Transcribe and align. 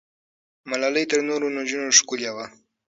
ملالۍ 0.69 1.05
تر 1.11 1.19
نورو 1.27 1.47
نجونو 1.57 1.95
ښکلې 1.97 2.31
وه. 2.35 2.45